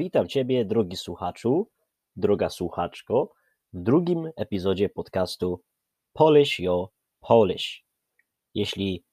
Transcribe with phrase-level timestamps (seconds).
[0.00, 1.70] Witam Ciebie, drogi słuchaczu,
[2.16, 3.32] droga słuchaczko,
[3.72, 5.62] w drugim epizodzie podcastu
[6.12, 6.88] Polish Your
[7.20, 7.84] Polish.
[8.54, 9.04] Jeśli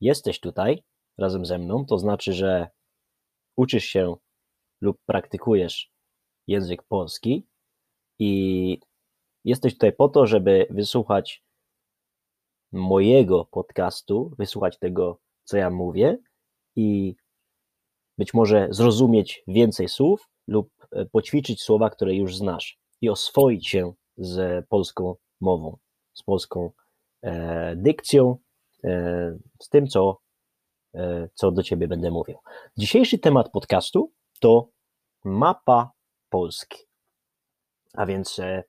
[0.00, 0.82] jesteś tutaj
[1.18, 2.68] razem ze mną, to znaczy, że
[3.56, 4.16] uczysz się
[4.80, 5.92] lub praktykujesz
[6.46, 7.46] język polski
[8.18, 8.80] i
[9.44, 11.44] jesteś tutaj po to, żeby wysłuchać
[12.72, 16.18] mojego podcastu, wysłuchać tego, co ja mówię
[16.76, 17.14] i
[18.20, 23.92] być może zrozumieć więcej słów lub e, poćwiczyć słowa, które już znasz i oswoić się
[24.16, 25.76] z polską mową,
[26.14, 26.70] z polską
[27.22, 28.36] e, dykcją,
[28.84, 30.20] e, z tym, co,
[30.94, 32.36] e, co do ciebie będę mówił.
[32.76, 34.68] Dzisiejszy temat podcastu to
[35.24, 35.90] mapa
[36.28, 36.78] Polski.
[37.94, 38.64] A więc e,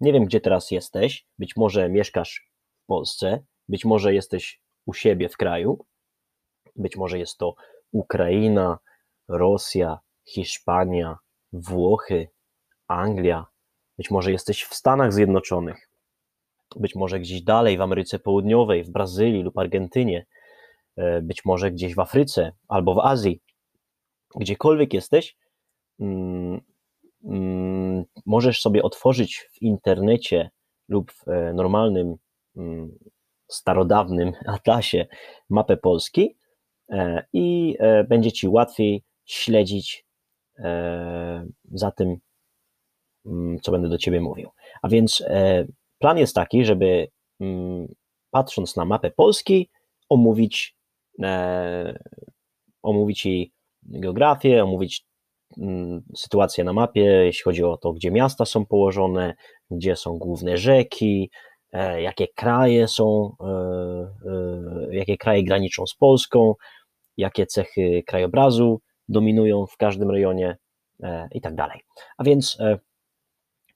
[0.00, 1.26] nie wiem, gdzie teraz jesteś.
[1.38, 2.50] Być może mieszkasz
[2.82, 5.84] w Polsce, być może jesteś u siebie w kraju,
[6.76, 7.54] być może jest to
[7.92, 8.78] Ukraina,
[9.28, 11.18] Rosja, Hiszpania,
[11.52, 12.28] Włochy,
[12.88, 13.46] Anglia,
[13.98, 15.88] być może jesteś w Stanach Zjednoczonych,
[16.76, 20.26] być może gdzieś dalej w Ameryce Południowej, w Brazylii lub Argentynie,
[20.96, 23.40] e, być może gdzieś w Afryce albo w Azji.
[24.36, 25.36] Gdziekolwiek jesteś,
[26.00, 26.60] mm,
[27.24, 30.50] mm, możesz sobie otworzyć w internecie
[30.88, 32.16] lub w e, normalnym,
[32.56, 32.98] mm,
[33.48, 35.06] starodawnym atlasie
[35.48, 36.39] mapę Polski
[37.32, 40.04] i e, będzie Ci łatwiej śledzić
[40.58, 42.16] e, za tym,
[43.26, 44.50] mm, co będę do Ciebie mówił.
[44.82, 45.24] A więc
[45.98, 47.08] plan jest taki, żeby
[47.40, 47.94] mm,
[48.30, 49.68] patrząc na mapę Polski,
[50.08, 50.76] omówić,
[52.82, 55.04] omówić jej geografię, omówić
[55.58, 59.34] mm, sytuację na mapie, jeśli chodzi o to, gdzie miasta są położone,
[59.70, 61.30] gdzie są główne rzeki,
[61.98, 63.36] jakie kraje są,
[64.90, 66.54] jakie kraje graniczą z Polską,
[67.20, 70.56] jakie cechy krajobrazu dominują w każdym rejonie
[71.02, 71.80] e, i tak dalej.
[72.18, 72.78] A więc e,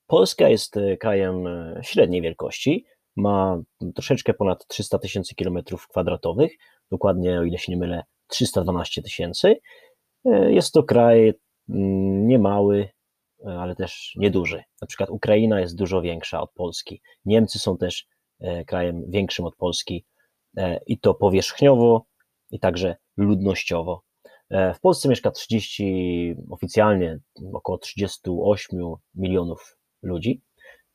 [0.07, 1.45] Polska jest e, krajem
[1.83, 2.85] średniej wielkości,
[3.17, 3.63] ma
[3.95, 6.53] troszeczkę ponad 300 tysięcy kilometrów kwadratowych,
[6.91, 9.57] dokładnie, o ile się nie mylę, 312 tysięcy.
[10.49, 11.33] Jest to kraj
[11.69, 12.89] mm, niemały,
[13.47, 14.63] ale też nieduży.
[14.83, 17.03] Na przykład Ukraina jest dużo większa od Polski.
[17.25, 18.07] Niemcy są też
[18.67, 20.05] krajem większym od Polski
[20.87, 22.07] i to powierzchniowo,
[22.51, 24.03] i także ludnościowo.
[24.51, 27.19] E, w Polsce mieszka 30, oficjalnie
[27.53, 28.81] około 38
[29.15, 30.43] milionów ludzi,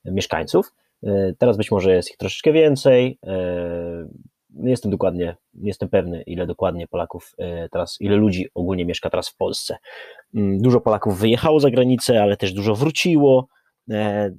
[0.06, 0.74] mieszkańców.
[1.04, 3.20] E, teraz być może jest ich troszeczkę więcej.
[3.24, 4.08] E,
[4.50, 7.36] nie jestem dokładnie, nie jestem pewny, ile dokładnie Polaków
[7.72, 9.78] teraz, ile ludzi ogólnie mieszka teraz w Polsce.
[10.36, 13.48] Mm, dużo Polaków wyjechało za granicę, ale też dużo wróciło.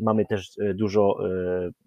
[0.01, 1.17] Mamy też dużo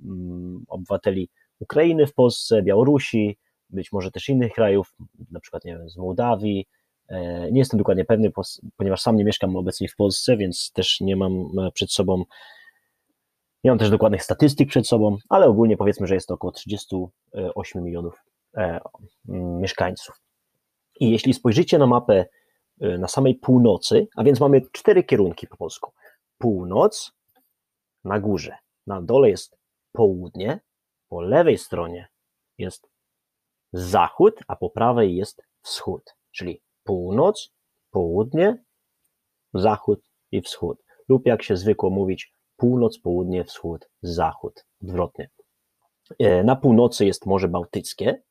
[0.06, 1.30] mm, obywateli
[1.60, 3.38] Ukrainy w Polsce, Białorusi,
[3.74, 4.96] być może też innych krajów,
[5.32, 6.68] na przykład nie wiem, z Mołdawii.
[7.08, 8.32] E, nie jestem dokładnie pewny,
[8.78, 12.24] ponieważ sam nie mieszkam obecnie w Polsce, więc też nie mam e, przed sobą,
[13.64, 17.84] nie mam też dokładnych statystyk przed sobą, ale ogólnie powiedzmy, że jest to około 38
[17.84, 18.24] milionów
[18.58, 18.80] e,
[19.60, 20.22] mieszkańców.
[21.00, 22.26] I jeśli spojrzycie na mapę
[23.00, 25.92] na samej północy, a więc mamy cztery kierunki po polsku.
[26.38, 27.12] Północ
[28.04, 28.56] na górze,
[28.88, 29.58] na dole jest
[29.92, 30.60] południe,
[31.10, 32.08] po lewej stronie
[32.58, 32.93] jest
[33.74, 37.54] zachód, a po prawej jest wschód, czyli północ,
[37.92, 38.64] południe,
[39.54, 40.00] zachód
[40.32, 40.84] i wschód.
[41.10, 45.30] Lub jak się zwykło mówić, północ, południe, wschód, zachód, odwrotnie.
[46.20, 48.22] E, na północy jest Morze Bałtyckie,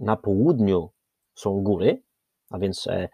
[0.00, 0.90] na południu
[1.34, 2.02] są góry,
[2.50, 3.08] a więc e,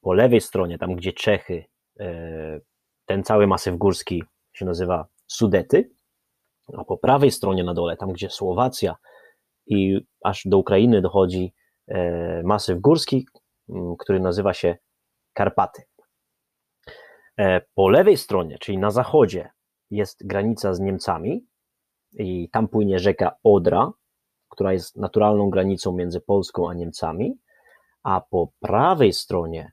[0.00, 1.64] po lewej stronie, tam gdzie Czechy,
[2.00, 2.60] e,
[3.06, 5.90] ten cały masyw górski się nazywa Sudety,
[6.78, 8.96] a po prawej stronie na dole, tam gdzie Słowacja,
[9.66, 11.54] i aż do Ukrainy dochodzi
[11.88, 13.26] e, masyw górski,
[13.98, 14.76] który nazywa się
[15.32, 15.82] Karpaty.
[17.38, 19.50] E, po lewej stronie, czyli na zachodzie,
[19.90, 21.46] jest granica z Niemcami
[22.12, 23.92] i tam płynie rzeka Odra,
[24.48, 27.38] która jest naturalną granicą między Polską a Niemcami,
[28.02, 29.72] a po prawej stronie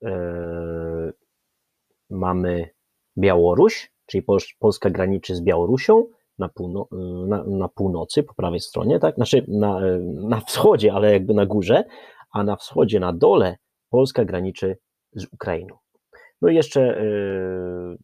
[0.00, 1.12] yy,
[2.10, 2.70] mamy
[3.18, 4.24] Białoruś, czyli
[4.58, 6.06] Polska graniczy z Białorusią,
[6.38, 6.88] na, półno,
[7.26, 9.14] na, na, północy, po prawej stronie, tak?
[9.14, 9.80] Znaczy na,
[10.28, 11.84] na wschodzie, ale jakby na górze,
[12.32, 13.56] a na wschodzie, na dole
[13.90, 14.78] Polska graniczy
[15.12, 15.76] z Ukrainą.
[16.42, 17.98] No i jeszcze yy,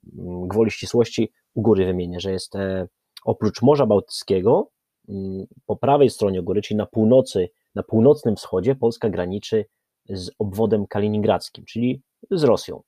[0.48, 2.88] gwoli ścisłości u góry wymienię, że jest e,
[3.24, 4.70] oprócz Morza Bałtyckiego,
[5.08, 9.64] yy, po prawej stronie góry, czyli na północy, na północnym wschodzie, Polska graniczy
[10.08, 12.82] z obwodem kaliningradzkim, czyli z Rosją.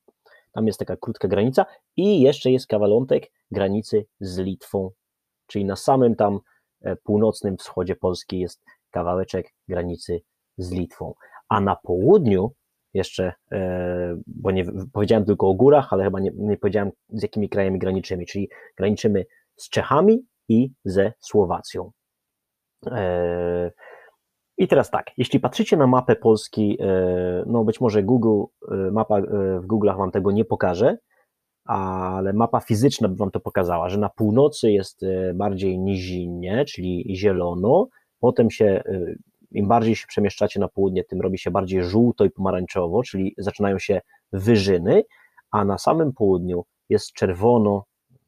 [0.52, 1.66] Tam jest taka krótka granica
[1.96, 4.90] i jeszcze jest kawalątek granicy z Litwą
[5.46, 6.40] czyli na samym tam
[6.82, 10.20] e, północnym wschodzie Polski jest kawałeczek granicy
[10.58, 11.14] z Litwą,
[11.48, 12.52] a na południu
[12.94, 17.48] jeszcze, e, bo nie powiedziałem tylko o górach, ale chyba nie, nie powiedziałem z jakimi
[17.48, 19.24] krajami graniczymy, czyli graniczymy
[19.56, 21.90] z Czechami i ze Słowacją.
[22.86, 23.72] E,
[24.58, 26.78] I teraz tak, jeśli patrzycie na mapę Polski,
[27.46, 28.42] no być może Google,
[28.92, 29.20] mapa
[29.60, 30.98] w Google'ach Wam tego nie pokaże,
[31.66, 35.00] ale mapa fizyczna by Wam to pokazała, że na północy jest
[35.34, 37.88] bardziej nizinnie, czyli zielono,
[38.20, 38.82] potem się
[39.50, 43.78] im bardziej się przemieszczacie na południe, tym robi się bardziej żółto i pomarańczowo, czyli zaczynają
[43.78, 44.00] się
[44.32, 45.02] wyżyny,
[45.50, 47.84] a na samym południu jest czerwono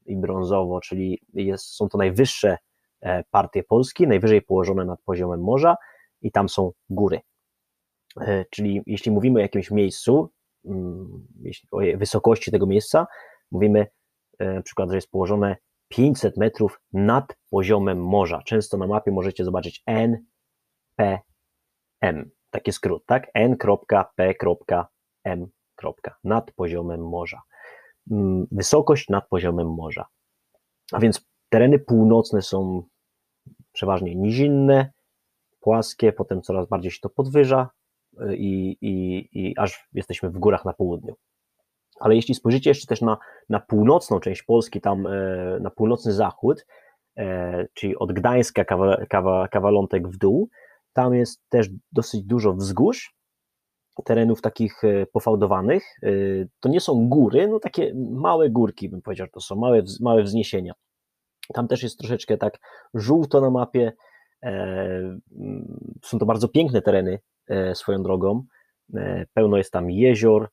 [0.07, 2.59] i brązowo, czyli jest, są to najwyższe
[3.01, 5.77] e, partie Polski, najwyżej położone nad poziomem morza
[6.23, 7.21] i tam są góry.
[8.21, 10.31] E, czyli jeśli mówimy o jakimś miejscu,
[10.65, 11.27] mm,
[11.71, 13.07] o wysokości tego miejsca,
[13.51, 13.87] mówimy
[14.39, 15.57] e, na przykład, że jest położone
[15.89, 18.43] 500 metrów nad poziomem morza.
[18.43, 20.25] Często na mapie możecie zobaczyć N,
[20.97, 22.31] PM.
[22.51, 23.31] Taki skrót, tak?
[23.35, 25.47] N.P.M.
[26.25, 27.43] nad poziomem morza.
[28.11, 30.07] Mm, wysokość nad poziomem morza.
[30.93, 32.83] A więc tereny północne są
[33.73, 34.93] przeważnie nizinne,
[35.61, 37.69] płaskie, potem coraz bardziej się to podwyża
[38.37, 41.15] i, i, i aż jesteśmy w górach na południu.
[42.01, 43.19] Ale jeśli spojrzycie jeszcze też na,
[43.49, 45.11] na północną część Polski, tam e,
[45.61, 46.67] na północny zachód,
[47.17, 50.49] e, czyli od Gdańska kawa, kawa, kawalątek w dół,
[50.93, 53.15] tam jest też dosyć dużo wzgórz,
[54.05, 55.85] terenów takich e, pofałdowanych.
[56.61, 60.73] To nie są góry, no takie małe górki, bym powiedział, to są małe, małe wzniesienia.
[61.55, 62.59] Tam też jest troszeczkę tak
[62.95, 63.93] żółto na mapie.
[66.05, 67.19] Są to bardzo piękne tereny
[67.75, 68.43] swoją drogą.
[69.35, 70.49] Pełno jest tam jezior,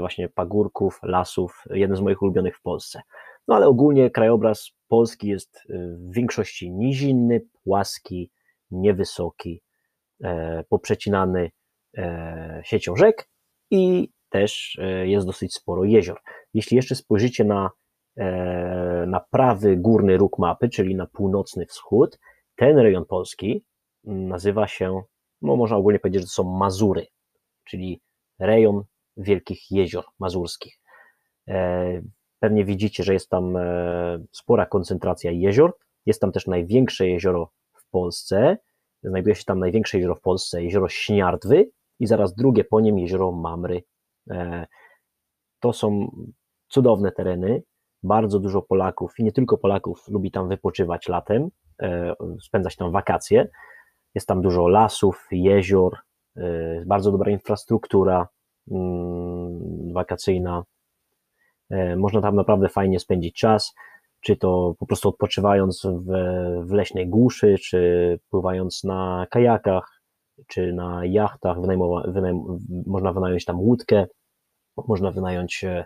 [0.00, 3.00] właśnie pagórków, lasów, jeden z moich ulubionych w Polsce.
[3.48, 8.30] No ale ogólnie krajobraz Polski jest w większości nizinny, płaski,
[8.70, 9.62] niewysoki,
[10.22, 11.50] E, poprzecinany
[11.96, 13.28] e, siecią rzek
[13.70, 16.20] i też e, jest dosyć sporo jezior.
[16.54, 17.70] Jeśli jeszcze spojrzycie na,
[19.06, 22.18] na prawy górny róg mapy, czyli na północny wschód,
[22.56, 23.64] ten rejon Polski
[24.04, 25.02] nazywa się,
[25.42, 27.06] no można ogólnie powiedzieć, że to są Mazury,
[27.64, 28.00] czyli
[28.38, 28.82] rejon
[29.16, 30.78] wielkich jezior mazurskich.
[32.40, 33.58] Pewnie widzicie, że jest tam
[34.32, 35.76] spora koncentracja jezior.
[36.06, 38.56] Jest tam też największe jezioro w Polsce,
[39.04, 43.32] Znajduje się tam największe jezioro w Polsce, jezioro Śniardwy i zaraz drugie po nim jezioro
[43.32, 43.82] Mamry.
[44.30, 44.66] E,
[45.60, 46.10] to są
[46.68, 47.62] cudowne tereny,
[48.02, 51.48] bardzo dużo Polaków i nie tylko Polaków lubi tam wypoczywać latem,
[51.82, 53.48] e, spędzać tam wakacje.
[54.14, 55.96] Jest tam dużo lasów, jezior,
[56.36, 58.28] e, bardzo dobra infrastruktura
[58.70, 60.64] mm, wakacyjna.
[61.96, 63.74] Można tam naprawdę fajnie spędzić czas
[64.22, 66.06] czy to po prostu odpoczywając w,
[66.66, 70.02] w leśnej głuszy, czy pływając na kajakach,
[70.46, 74.06] czy na jachtach, wynajmowa, wynajm, można wynająć tam łódkę,
[74.88, 75.84] można wynająć, e,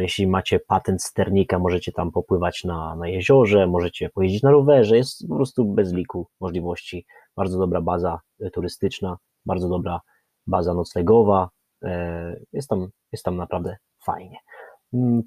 [0.00, 5.28] jeśli macie patent sternika, możecie tam popływać na, na jeziorze, możecie pojeździć na rowerze, jest
[5.28, 7.06] po prostu bez liku możliwości.
[7.36, 9.16] Bardzo dobra baza e, turystyczna,
[9.46, 10.00] bardzo dobra
[10.46, 11.50] baza noclegowa,
[12.52, 14.38] jest tam, jest tam naprawdę fajnie.
[14.92, 15.22] Mm,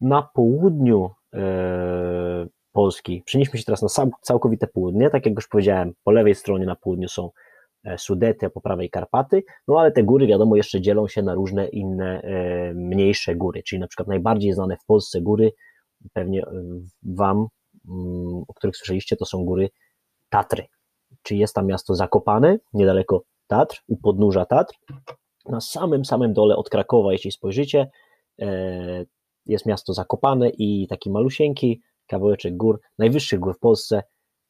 [0.00, 6.10] na południu e, Polski, przenieśmy się teraz na całkowite południe, tak jak już powiedziałem, po
[6.10, 7.30] lewej stronie na południu są e,
[7.96, 11.68] Sudety, a po prawej Karpaty, no ale te góry wiadomo jeszcze dzielą się na różne
[11.68, 15.52] inne e, mniejsze góry, czyli na przykład najbardziej znane w Polsce góry,
[16.12, 16.42] pewnie
[17.02, 17.46] Wam,
[17.88, 19.70] mm, o których słyszeliście, to są góry
[20.28, 20.66] Tatry,
[21.22, 24.74] czyli jest tam miasto Zakopane, niedaleko Tatr, u podnóża Tatr,
[25.46, 27.90] na samym samym dole od Krakowa, jeśli spojrzycie,
[29.46, 34.02] jest miasto Zakopane i taki malusieńki kawałeczek gór, najwyższych gór w Polsce,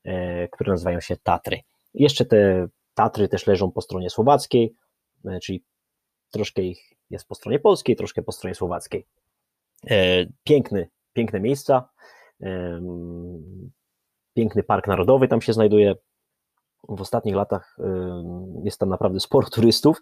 [0.05, 1.61] e, które nazywają się Tatry.
[1.95, 4.77] Jeszcze te Tatry też leżą po stronie słowackiej,
[5.25, 5.65] e, czyli
[6.31, 9.07] troszkę ich jest po stronie polskiej, troszkę po stronie słowackiej.
[9.91, 9.97] E,
[10.45, 11.89] piękny, piękne miejsca,
[14.35, 15.95] piękny park narodowy tam się znajduje.
[16.89, 17.77] W ostatnich latach
[18.65, 20.01] jest tam naprawdę sporo turystów,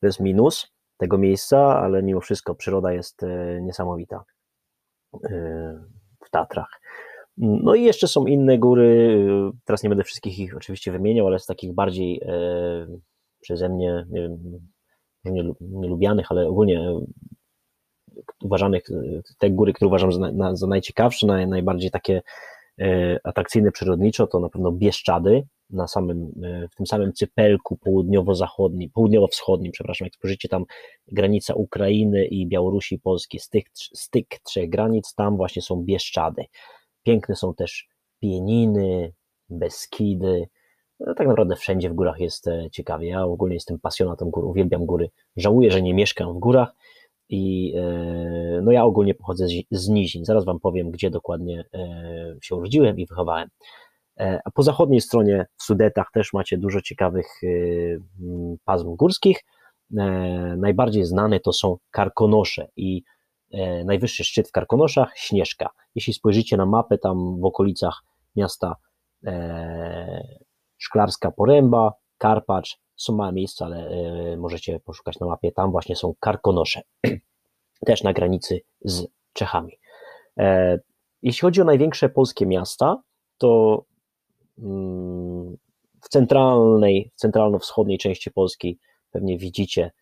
[0.00, 4.24] to jest minus, tego miejsca, ale mimo wszystko przyroda jest e, niesamowita
[5.14, 5.28] e,
[6.24, 6.80] w Tatrach.
[7.38, 9.26] No i jeszcze są inne góry,
[9.64, 12.86] teraz nie będę wszystkich ich oczywiście wymieniał, ale z takich bardziej e,
[13.40, 14.38] przeze mnie, nie wiem,
[15.24, 16.92] nie, nie lubianych, ale ogólnie
[18.42, 18.84] uważanych,
[19.38, 22.22] te góry, które uważam za, na, za najciekawsze, naj, najbardziej takie
[23.24, 29.72] atrakcyjne przyrodniczo, to na pewno Bieszczady, na samym, e, w tym samym cypelku południowo-zachodnim, południowo-wschodnim,
[29.72, 30.64] przepraszam, jak spojrzycie tam
[31.12, 36.44] granica Ukrainy i Białorusi i Polski, styk, styk trzech granic, tam właśnie są Bieszczady.
[37.06, 37.88] Piękne są też
[38.20, 39.12] Pieniny,
[39.48, 40.48] Beskidy,
[41.00, 43.08] no, tak naprawdę wszędzie w górach jest ciekawie.
[43.08, 45.10] Ja ogólnie jestem pasjonatem gór, uwielbiam góry.
[45.36, 46.72] Żałuję, że nie mieszkam w górach
[47.28, 47.74] i
[48.62, 50.24] no ja ogólnie pochodzę z, z nizin.
[50.24, 51.64] Zaraz Wam powiem, gdzie dokładnie
[52.42, 53.48] się urodziłem i wychowałem.
[54.16, 57.26] A po zachodniej stronie w Sudetach też macie dużo ciekawych
[58.64, 59.44] pasm górskich.
[60.56, 63.15] Najbardziej znane to są karkonosze i E,
[63.84, 65.70] najwyższy szczyt w Karkonoszach, Śnieżka.
[65.94, 68.02] Jeśli spojrzycie na mapę, tam w okolicach
[68.36, 68.76] miasta
[69.26, 70.38] e,
[70.78, 76.14] Szklarska Poręba, Karpacz, są małe miejsca, ale e, możecie poszukać na mapie, tam właśnie są
[76.20, 76.82] Karkonosze,
[77.86, 79.78] też na granicy z Czechami.
[81.22, 83.02] Jeśli chodzi o największe polskie miasta,
[83.38, 83.84] to
[84.58, 85.56] mm,
[86.02, 88.78] w centralnej, centralno-wschodniej części Polski
[89.10, 89.92] pewnie widzicie,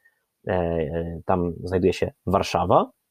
[1.24, 3.03] tam znajduje się Warszawa, E,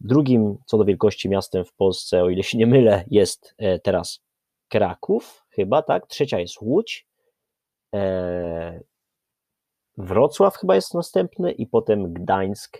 [0.00, 4.20] drugim co do wielkości miastem w Polsce, o ile się nie mylę, jest e, teraz
[4.68, 6.06] Kraków, chyba tak.
[6.06, 7.06] Trzecia jest Łódź.
[7.94, 8.80] E,
[9.98, 12.78] Wrocław chyba jest następny i potem Gdańsk,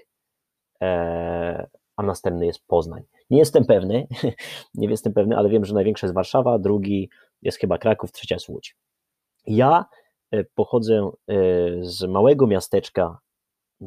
[1.97, 3.03] a następny jest Poznań.
[3.31, 4.07] Nie jestem pewny,
[4.75, 7.11] nie jestem pewny, ale wiem, że największy jest Warszawa, drugi
[7.43, 8.77] jest chyba Kraków, trzecia jest Łódź.
[9.47, 9.85] Ja
[10.55, 11.11] pochodzę
[11.81, 13.19] z małego miasteczka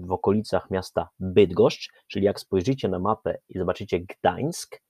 [0.04, 4.82] w okolicach miasta Bydgoszcz, czyli jak spojrzycie na mapę i zobaczycie Gdańsk,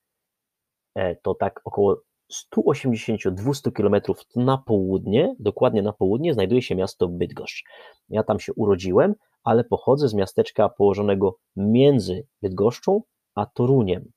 [0.95, 3.95] e, to tak około 180-200 km
[4.35, 7.63] na południe, dokładnie na południe, znajduje się miasto Bydgoszcz.
[8.09, 13.01] Ja tam się urodziłem, ale pochodzę z miasteczka położonego między Bydgoszczą
[13.35, 14.11] a Toruniem.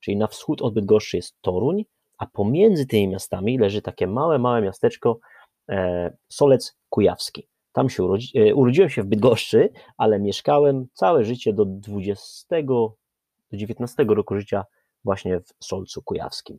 [0.00, 1.84] Czyli na wschód od Bydgoszczy jest Toruń,
[2.18, 5.18] a pomiędzy tymi miastami leży takie małe, małe miasteczko
[5.68, 7.49] e, Solec Kujawski.
[7.72, 12.56] Tam się urodzi, e, urodziłem się w Bydgoszczy, ale mieszkałem całe życie do 20,
[13.52, 14.64] do 19 roku życia
[15.04, 16.58] właśnie w Solcu Kujawskim.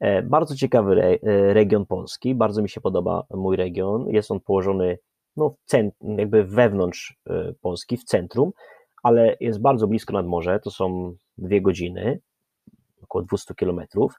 [0.00, 1.18] E, bardzo ciekawy e,
[1.54, 4.08] region Polski, bardzo mi się podoba mój region.
[4.08, 4.98] Jest on położony
[5.36, 7.18] no, w cent, jakby wewnątrz
[7.60, 8.52] Polski, w centrum,
[9.02, 12.20] ale jest bardzo blisko nad morze, to są dwie godziny,
[13.02, 14.12] około 200 kilometrów.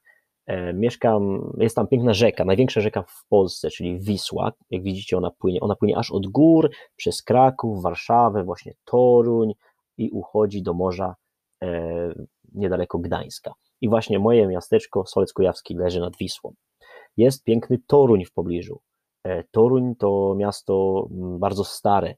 [0.45, 4.51] E, mieszkam, jest tam piękna rzeka, największa rzeka w Polsce, czyli Wisła.
[4.69, 9.53] Jak widzicie, ona płynie, ona płynie aż od gór, przez Kraków, Warszawę, właśnie Toruń
[9.97, 11.15] i uchodzi do morza
[11.63, 12.13] e,
[12.53, 13.53] niedaleko Gdańska.
[13.81, 16.53] I właśnie moje miasteczko Solec Kujawski leży nad Wisłą.
[17.17, 18.79] Jest piękny Toruń w pobliżu.
[19.23, 22.15] E, Toruń to miasto mm, bardzo stare,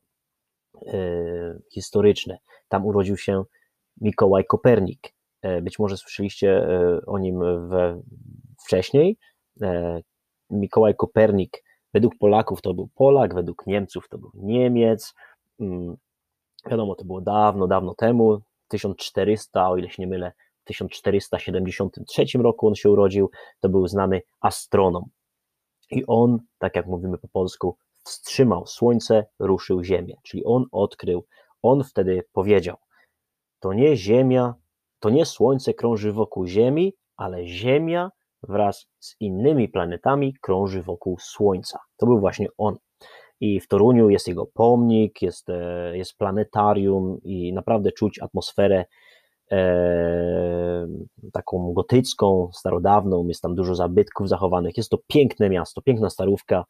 [1.74, 2.38] historyczne.
[2.67, 3.44] Tam urodził się
[4.01, 5.15] Mikołaj Kopernik,
[5.62, 8.02] być może słyszeliście e, o nim we,
[8.66, 9.18] wcześniej.
[9.62, 10.02] E,
[10.50, 15.14] Mikołaj Kopernik według Polaków to był Polak, według Niemców to był Niemiec.
[15.60, 15.98] Mm,
[16.70, 22.68] wiadomo, to było dawno, dawno temu, 1400, o ile się nie mylę, w 1473 roku
[22.68, 25.06] on się urodził, to był znany astronom.
[25.92, 31.25] I on, tak jak mówimy po polsku, wstrzymał słońce, ruszył Ziemię, czyli on odkrył,
[31.62, 32.78] on wtedy powiedział,
[33.60, 34.54] to nie Ziemia
[35.00, 38.12] to nie Słońce krąży wokół Ziemi, ale Ziemia
[38.44, 41.80] wraz z innymi planetami krąży wokół Słońca.
[41.98, 42.78] To był właśnie on.
[43.40, 48.86] I w Toruniu jest jego pomnik, jest, e, jest planetarium i naprawdę czuć atmosferę
[49.52, 50.88] e,
[51.34, 53.28] taką gotycką, starodawną.
[53.28, 54.78] Jest tam dużo zabytków zachowanych.
[54.78, 56.66] Jest to piękne miasto, piękna starówka.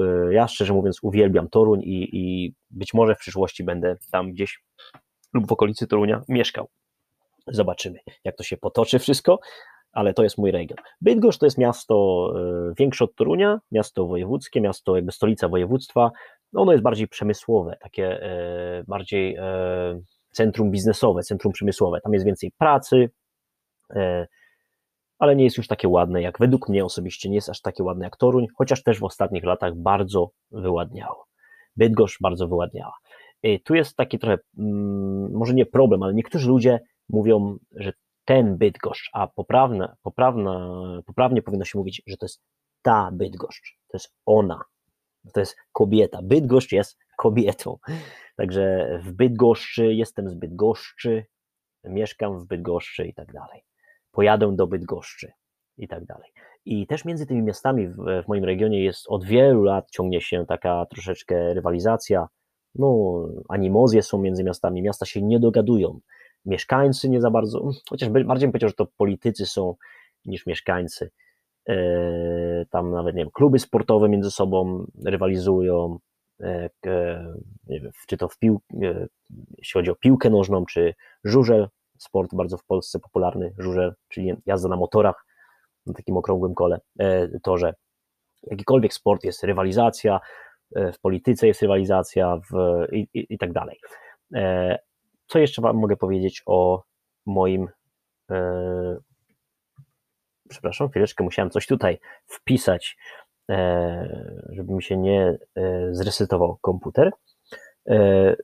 [0.00, 4.62] E, ja szczerze mówiąc uwielbiam Toruń i, i być może w przyszłości będę tam gdzieś
[5.34, 6.68] lub w okolicy Torunia mieszkał.
[7.46, 9.38] Zobaczymy, jak to się potoczy wszystko,
[9.96, 10.78] ale to jest mój region.
[11.00, 16.10] Bydgoszcz to jest miasto e, większe od Torunia, miasto wojewódzkie, miasto jakby stolica województwa.
[16.54, 20.00] Ono jest bardziej przemysłowe, takie e, bardziej e,
[20.30, 22.00] centrum biznesowe, centrum przemysłowe.
[22.00, 23.10] Tam jest więcej pracy,
[25.18, 28.04] ale nie jest już takie ładne jak według mnie osobiście, nie jest aż takie ładne
[28.04, 31.26] jak Toruń, chociaż też w ostatnich latach bardzo wyładniało.
[31.76, 32.94] Bydgoszcz bardzo wyładniała.
[33.64, 37.92] Tu jest taki trochę, mm, może nie problem, ale niektórzy ludzie mówią, że
[38.24, 40.70] ten Bydgoszcz, a poprawna, poprawna,
[41.06, 42.42] poprawnie powinno się mówić, że to jest
[42.82, 44.64] ta Bydgoszcz, to jest ona,
[45.32, 46.20] to jest kobieta.
[46.22, 47.78] Bydgoszcz jest kobietą.
[48.36, 51.24] Także w Bydgoszczy jestem z Bydgoszczy,
[51.84, 53.64] mieszkam w Bydgoszczy i tak dalej.
[54.10, 55.32] Pojadę do Bydgoszczy
[55.78, 56.30] i tak dalej.
[56.64, 57.94] I też między tymi miastami w,
[58.24, 62.28] w moim regionie jest od wielu lat ciągnie się taka troszeczkę rywalizacja.
[62.74, 66.00] No, animozje są między miastami, miasta się nie dogadują
[66.46, 69.74] mieszkańcy nie za bardzo, chociaż bardziej bym powiedział, że to politycy są
[70.24, 71.10] niż mieszkańcy.
[71.68, 75.98] E, tam nawet, nie wiem, kluby sportowe między sobą rywalizują,
[76.40, 76.70] e,
[77.66, 79.06] nie wiem, czy to w pił, e,
[79.58, 84.68] jeśli chodzi o piłkę nożną, czy żużel, sport bardzo w Polsce popularny, żużel, czyli jazda
[84.68, 85.24] na motorach,
[85.86, 86.80] na takim okrągłym kole,
[87.42, 87.74] torze.
[88.42, 90.20] jakikolwiek sport jest rywalizacja,
[90.76, 93.80] w polityce jest rywalizacja w, i, i, i tak dalej.
[95.26, 96.82] Co jeszcze Wam mogę powiedzieć o
[97.26, 97.68] moim.
[98.30, 98.96] E,
[100.48, 102.96] przepraszam, chwileczkę, musiałem coś tutaj wpisać,
[103.50, 107.10] e, żeby mi się nie e, zresetował komputer.
[107.88, 107.96] E,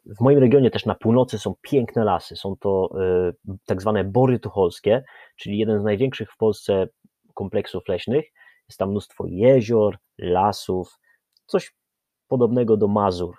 [0.06, 2.36] w moim regionie też na północy są piękne lasy.
[2.36, 3.32] Są to e,
[3.66, 5.04] tak zwane bory tucholskie,
[5.36, 6.86] czyli jeden z największych w Polsce
[7.34, 8.24] kompleksów leśnych.
[8.68, 10.98] Jest tam mnóstwo jezior, lasów,
[11.46, 11.74] coś
[12.28, 13.36] podobnego do Mazur,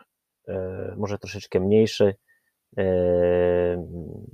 [0.48, 2.16] e, może troszeczkę mniejszy,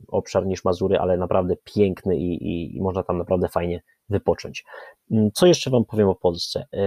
[0.07, 4.63] obszar niż Mazury, ale naprawdę piękny i, i, i, można tam naprawdę fajnie wypocząć.
[5.11, 6.65] Mm, co jeszcze Wam powiem o Polsce?
[6.73, 6.83] E,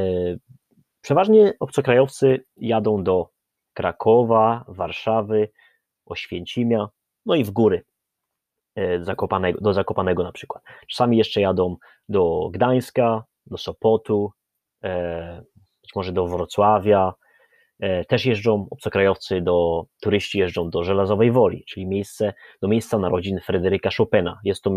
[1.00, 3.28] przeważnie obcokrajowcy jadą do
[3.74, 5.48] Krakowa, Warszawy,
[6.06, 6.88] Oświęcimia,
[7.26, 7.84] no i w góry,
[8.74, 10.62] e, Zakopanego, do Zakopanego na przykład.
[10.88, 11.76] Czasami jeszcze jadą
[12.08, 14.32] do Gdańska, do Sopotu,
[14.84, 15.42] e,
[15.82, 17.31] być może do Wrocławia, E,
[18.08, 23.90] też jeżdżą obcokrajowcy, do, turyści jeżdżą do Żelazowej Woli, czyli miejsce, do miejsca narodzin Fryderyka
[23.96, 24.40] Chopina.
[24.44, 24.70] Jest to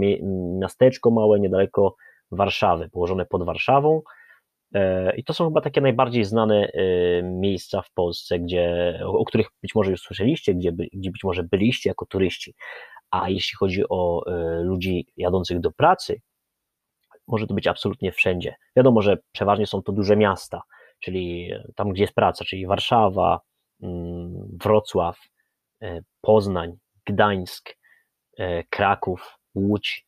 [0.59, 1.95] miasteczko małe niedaleko
[2.31, 4.01] Warszawy, położone pod Warszawą.
[4.73, 9.47] E, I to są chyba takie najbardziej znane e, miejsca w Polsce, gdzie, o których
[9.61, 12.55] być może już słyszeliście, gdzie, gdzie być może byliście jako turyści.
[13.11, 14.23] A jeśli chodzi o
[14.61, 16.21] ludzi jadących do pracy,
[17.27, 18.55] może to być absolutnie wszędzie.
[18.75, 20.61] Wiadomo, że przeważnie są to duże miasta,
[20.99, 23.39] czyli tam, gdzie jest praca, czyli Warszawa,
[23.81, 25.19] mm, Wrocław,
[25.81, 27.69] e, Poznań, Gdańsk,
[28.37, 30.05] e, Kraków, Łódź,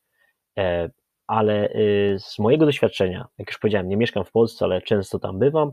[0.58, 0.90] e,
[1.28, 1.70] ale
[2.18, 5.72] z mojego doświadczenia, jak już powiedziałem, nie mieszkam w Polsce, ale często tam bywam,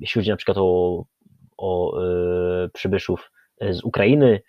[0.00, 1.04] jeśli chodzi na przykład o,
[1.56, 2.00] o
[2.72, 3.30] przybyszów
[3.70, 4.40] z Ukrainy,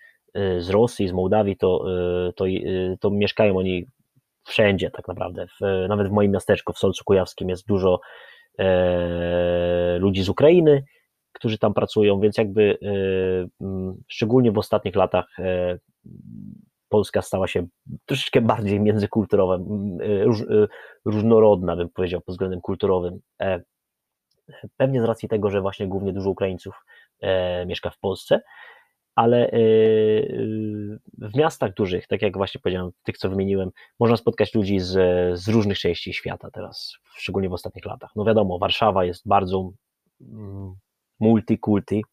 [0.58, 1.84] z Rosji, z Mołdawii, to,
[2.36, 2.44] to,
[3.00, 3.86] to mieszkają oni
[4.44, 8.00] wszędzie tak naprawdę, w, nawet w moim miasteczku, w Solcu Kujawskim jest dużo
[8.58, 10.84] e, ludzi z Ukrainy,
[11.32, 13.66] którzy tam pracują, więc jakby e,
[14.08, 15.78] szczególnie w ostatnich latach e,
[16.94, 17.66] Polska stała się
[18.06, 20.66] troszeczkę bardziej międzykulturowa, e, róż, e,
[21.04, 23.20] różnorodna, bym powiedział, pod względem kulturowym.
[23.40, 23.60] E,
[24.76, 26.84] pewnie z racji tego, że właśnie głównie dużo Ukraińców
[27.66, 28.40] mieszka w Polsce,
[29.14, 34.54] ale y, y, w miastach dużych, tak jak właśnie powiedziałem, tych co wymieniłem, można spotkać
[34.54, 34.92] ludzi z,
[35.38, 38.10] z różnych części świata teraz, szczególnie w ostatnich latach.
[38.16, 39.70] No wiadomo, Warszawa jest bardzo
[40.20, 40.74] mm,
[41.20, 42.04] multikulti,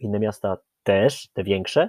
[0.00, 1.88] inne miasta też, te większe,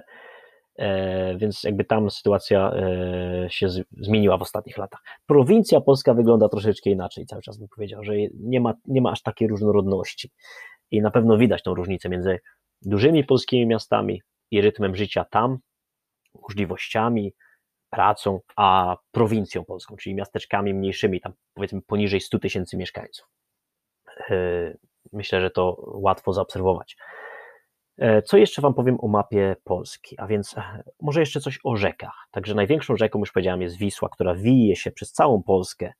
[0.78, 3.68] e, więc jakby tam sytuacja e, się
[4.00, 5.00] zmieniła w ostatnich latach.
[5.26, 9.22] Prowincja polska wygląda troszeczkę inaczej, cały czas bym powiedział, że nie ma, nie ma aż
[9.22, 10.30] takiej różnorodności
[10.90, 12.38] i na pewno widać tą różnicę między
[12.82, 15.58] dużymi polskimi miastami i rytmem życia tam,
[16.42, 17.34] możliwościami,
[17.90, 23.28] pracą, a prowincją polską, czyli miasteczkami mniejszymi, tam powiedzmy poniżej 100 tysięcy mieszkańców.
[24.30, 24.76] E,
[25.12, 26.96] myślę, że to łatwo zaobserwować.
[27.98, 30.18] E, co jeszcze Wam powiem o mapie Polski?
[30.18, 32.28] A więc e, może jeszcze coś o rzekach.
[32.30, 35.92] Także największą rzeką, już powiedziałem, jest Wisła, która wije się przez całą Polskę,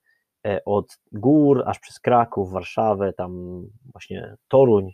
[0.64, 3.62] od gór aż przez Kraków, Warszawę, tam
[3.92, 4.92] właśnie Toruń,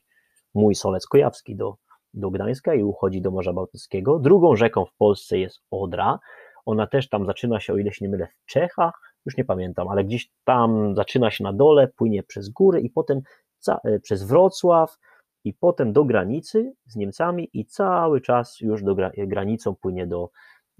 [0.57, 1.77] mój Solec Kujawski do,
[2.15, 4.19] do Gdańska i uchodzi do Morza Bałtyckiego.
[4.19, 6.19] Drugą rzeką w Polsce jest Odra.
[6.67, 9.89] Ona też tam zaczyna się, o ile się nie mylę, w Czechach, już nie pamiętam,
[9.89, 13.21] ale gdzieś tam zaczyna się na dole, płynie przez góry i potem
[13.69, 14.97] e, przez Wrocław
[15.45, 20.31] i potem do granicy z Niemcami i cały czas już do gra- granicą płynie do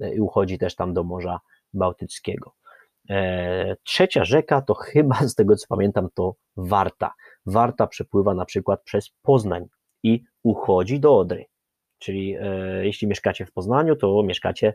[0.01, 1.41] e, i uchodzi też tam do Morza
[1.75, 2.53] Bałtyckiego.
[3.11, 7.13] E, trzecia rzeka to chyba z tego co pamiętam to Warta.
[7.47, 9.67] Warta przepływa na przykład przez Poznań
[10.03, 11.45] i uchodzi do Odry.
[11.99, 14.75] Czyli e, jeśli mieszkacie w Poznaniu, to mieszkacie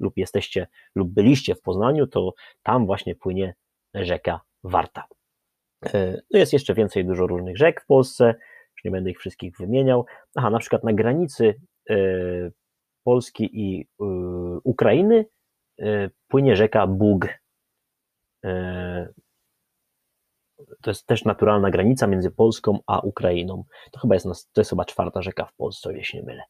[0.00, 3.54] lub jesteście lub byliście w Poznaniu, to tam właśnie płynie
[3.94, 5.04] rzeka Warta.
[5.94, 8.34] E, no jest jeszcze więcej dużo różnych rzek w Polsce,
[8.76, 10.06] już nie będę ich wszystkich wymieniał.
[10.34, 11.54] Aha, na przykład na granicy
[13.04, 13.88] Polski i
[14.64, 15.26] Ukrainy
[16.28, 17.41] płynie rzeka Bug.
[18.44, 19.08] E,
[20.82, 23.64] to jest też naturalna granica między Polską a Ukrainą.
[23.92, 26.42] To chyba jest, to jest chyba czwarta rzeka w Polsce, o ile się nie mylę.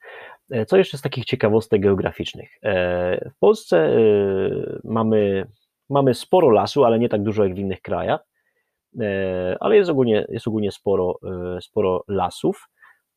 [0.50, 2.50] E, co jeszcze z takich ciekawostek geograficznych?
[2.62, 3.96] E, w Polsce
[4.85, 5.46] mamy,
[5.90, 8.20] mamy sporo lasu, ale nie tak dużo jak w innych krajach,
[9.61, 11.18] ale jest ogólnie, jest ogólnie sporo,
[11.61, 12.68] sporo lasów.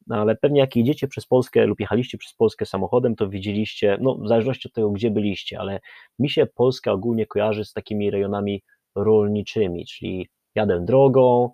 [0.07, 4.15] No, ale pewnie jak jedziecie przez Polskę lub jechaliście przez Polskę samochodem, to widzieliście, no
[4.15, 5.79] w zależności od tego, gdzie byliście, ale
[6.19, 8.63] mi się Polska ogólnie kojarzy z takimi rejonami
[8.95, 11.49] rolniczymi, czyli jadę drogą,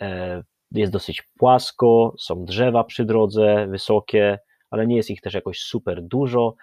[0.00, 4.38] e, jest dosyć płasko, są drzewa przy drodze, wysokie,
[4.70, 6.54] ale nie jest ich też jakoś super dużo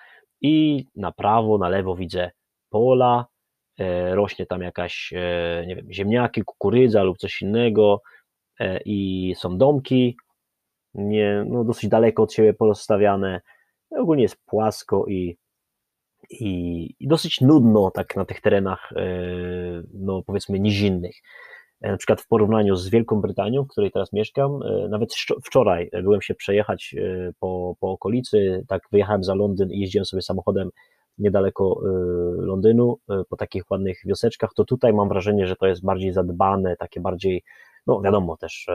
[0.42, 2.32] i na prawo, na lewo widzę
[2.70, 3.26] pola,
[4.12, 5.14] rośnie tam jakaś,
[5.68, 8.02] nie wiem, ziemniaki, kukurydza lub coś innego
[8.86, 10.18] i są domki,
[10.96, 13.42] nie, no dosyć daleko od siebie porozstawiane,
[13.92, 15.38] ogólnie jest płasko i,
[16.30, 18.94] i, i dosyć nudno tak na tych terenach,
[19.94, 21.16] no powiedzmy nizinnych.
[21.82, 25.14] E, na przykład w porównaniu z Wielką Brytanią, w której teraz mieszkam, e, nawet
[25.46, 30.22] wczoraj byłem się przejechać e, po, po okolicy, tak wyjechałem za Londyn i jeździłem sobie
[30.22, 30.70] samochodem
[31.18, 31.82] niedaleko
[32.38, 37.02] Londynu, po takich ładnych wioseczkach, to tutaj mam wrażenie, że to jest bardziej zadbane, takie
[37.02, 37.44] bardziej,
[37.88, 38.68] no wiadomo też,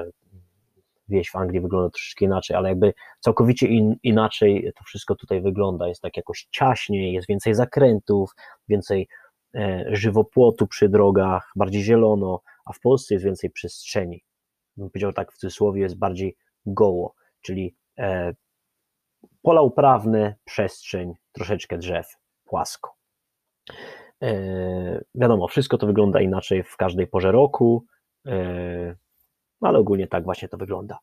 [1.10, 5.88] wieś w Anglii wygląda troszeczkę inaczej, ale jakby całkowicie in, inaczej to wszystko tutaj wygląda,
[5.88, 8.34] jest tak jakoś ciaśniej, jest więcej zakrętów,
[8.68, 9.08] więcej
[9.92, 14.22] żywopłotu przy drogach, bardziej zielono, a w Polsce jest więcej przestrzeni.
[14.76, 18.34] Bym powiedział tak w cudzysłowie, jest bardziej goło, czyli e,
[19.42, 22.06] pola uprawne, przestrzeń, troszeczkę drzew,
[22.44, 22.94] płasko.
[24.22, 27.84] E, wiadomo, wszystko to wygląda inaczej w każdej porze roku,
[28.26, 28.96] e,
[29.60, 30.98] ale ogólnie tak właśnie to wygląda.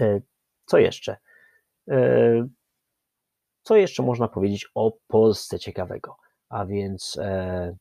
[0.00, 0.20] E,
[0.66, 1.16] co jeszcze?
[1.88, 2.48] E,
[3.62, 6.16] co jeszcze można powiedzieć o Polsce ciekawego?
[6.48, 7.76] A więc e,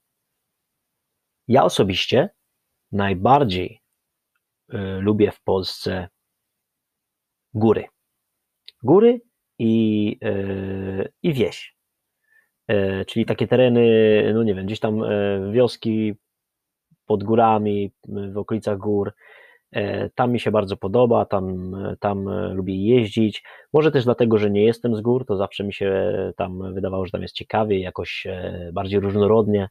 [1.47, 2.29] ja osobiście
[2.91, 3.81] najbardziej
[4.99, 6.09] lubię w Polsce
[7.53, 7.85] góry.
[8.83, 9.21] Góry
[9.59, 10.19] i,
[11.23, 11.75] i wieś.
[13.07, 13.81] Czyli takie tereny,
[14.33, 15.01] no nie wiem, gdzieś tam
[15.51, 16.13] wioski
[17.05, 19.13] pod górami, w okolicach gór.
[19.75, 23.43] E, tam mi się bardzo podoba, tam, tam lubię jeździć.
[23.73, 27.11] Może też dlatego, że nie jestem z gór, to zawsze mi się tam wydawało, że
[27.11, 28.27] tam jest ciekawie, jakoś
[28.73, 29.69] bardziej różnorodnie.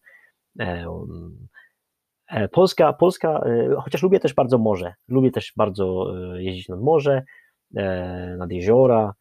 [2.29, 6.81] E, Polska, Polska, e, chociaż lubię też bardzo morze, lubię też bardzo e, jeździć nad
[6.81, 7.23] morze,
[8.39, 9.15] nad jeziora,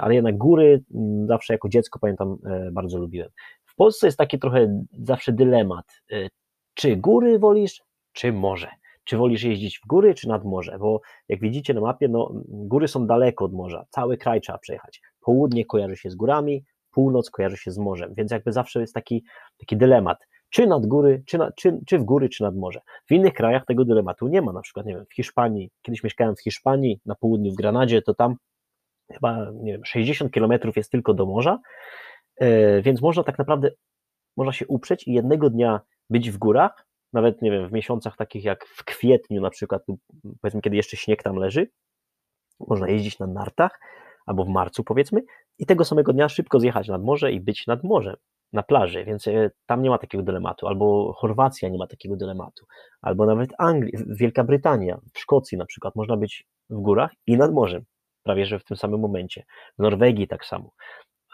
[0.00, 0.82] ale jednak góry
[1.26, 2.36] zawsze jako dziecko pamiętam
[2.72, 3.28] bardzo lubiłem.
[3.64, 6.02] W Polsce jest taki trochę zawsze dylemat,
[6.74, 8.68] czy góry wolisz, czy morze.
[9.04, 10.78] Czy wolisz jeździć w góry, czy nad morze?
[10.78, 15.00] Bo jak widzicie na mapie, no, góry są daleko od morza, cały kraj trzeba przejechać.
[15.20, 19.24] Południe kojarzy się z górami, północ kojarzy się z morzem, więc jakby zawsze jest taki,
[19.58, 20.18] taki dylemat
[20.54, 22.80] czy nad góry, czy, na, czy, czy w góry, czy nad morze.
[23.06, 26.36] W innych krajach tego dylematu nie ma, na przykład, nie wiem, w Hiszpanii, kiedyś mieszkałem
[26.36, 28.36] w Hiszpanii, na południu w Granadzie, to tam
[29.12, 31.58] chyba, nie wiem, 60 kilometrów jest tylko do morza,
[32.36, 33.70] e, więc można tak naprawdę,
[34.36, 38.44] można się uprzeć i jednego dnia być w górach, nawet, nie wiem, w miesiącach takich
[38.44, 39.82] jak w kwietniu na przykład,
[40.40, 41.70] powiedzmy, kiedy jeszcze śnieg tam leży,
[42.60, 43.80] można jeździć na nartach,
[44.26, 45.22] albo w marcu powiedzmy,
[45.58, 48.16] i tego samego dnia szybko zjechać nad morze i być nad morzem
[48.52, 52.66] na plaży, więc e, tam nie ma takiego dylematu, albo Chorwacja nie ma takiego dylematu,
[53.02, 57.52] albo nawet Anglia, Wielka Brytania, w Szkocji na przykład, można być w górach i nad
[57.52, 57.84] morzem,
[58.22, 59.44] prawie że w tym samym momencie.
[59.78, 60.70] W Norwegii tak samo,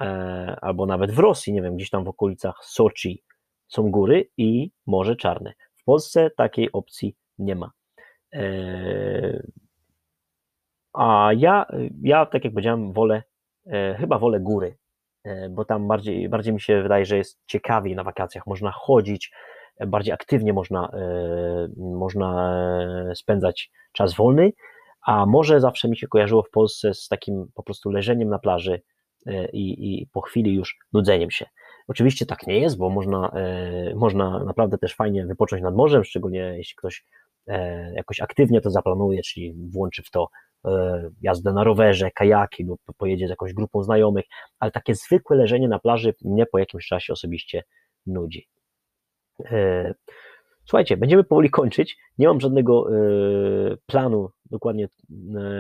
[0.01, 3.23] e, albo nawet w Rosji, nie wiem, gdzieś tam w okolicach Soczi
[3.69, 5.53] są góry i Morze Czarne.
[5.91, 7.71] Polsce takiej opcji nie ma.
[8.33, 9.43] E,
[10.93, 11.67] a ja,
[12.03, 13.23] ja, tak jak powiedziałem, wolę,
[13.99, 14.77] chyba wolę góry
[15.25, 19.33] E, bo tam bardziej, bardziej mi się wydaje, że jest ciekawiej na wakacjach, można chodzić,
[19.77, 22.53] e, bardziej aktywnie można, e, można
[23.15, 24.53] spędzać czas wolny,
[25.07, 28.83] a może zawsze mi się kojarzyło w Polsce z takim po prostu leżeniem na plaży
[29.53, 31.47] i, i po chwili już nudzeniem się.
[31.91, 33.33] Oczywiście tak nie jest, bo można,
[33.95, 37.05] można naprawdę też fajnie wypocząć nad morzem, szczególnie jeśli ktoś
[37.95, 40.29] jakoś aktywnie to zaplanuje, czyli włączy w to
[40.65, 44.25] E, jazdę na rowerze, kajaki lub pojedzie z jakąś grupą znajomych,
[44.59, 47.63] ale takie zwykłe leżenie na plaży mnie po jakimś czasie osobiście
[48.07, 48.49] nudzi.
[49.45, 49.95] E,
[50.65, 51.97] słuchajcie, będziemy powoli kończyć.
[52.19, 53.01] Nie mam żadnego e,
[53.87, 54.89] planu dokładnie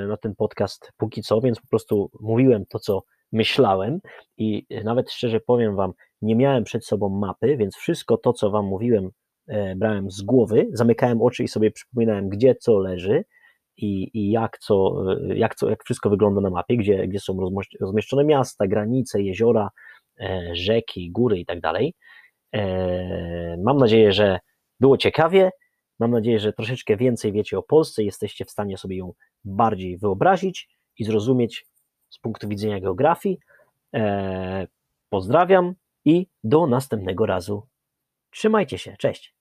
[0.09, 4.01] na ten podcast póki co, więc po prostu mówiłem to, co myślałem
[4.39, 8.67] i nawet szczerze powiem Wam, nie miałem przed sobą mapy, więc wszystko to, co Wam
[8.67, 9.11] mówiłem,
[9.77, 13.25] brałem z głowy, zamykałem oczy i sobie przypominałem, gdzie co leży
[13.77, 18.25] i, i jak, co, jak, co, jak wszystko wygląda na mapie, gdzie, gdzie są rozmieszczone
[18.25, 19.71] miasta, granice, jeziora,
[20.21, 21.95] e, rzeki, góry i tak dalej.
[22.55, 24.39] E, mam nadzieję, że
[24.81, 25.51] było ciekawie.
[25.99, 29.13] Mam nadzieję, że troszeczkę więcej wiecie o Polsce, jesteście w stanie sobie ją
[29.45, 31.67] bardziej wyobrazić i zrozumieć
[32.11, 33.39] z punktu widzenia geografii.
[33.95, 34.67] E,
[35.09, 37.67] pozdrawiam i do następnego razu.
[38.31, 39.35] Trzymajcie się, cześć.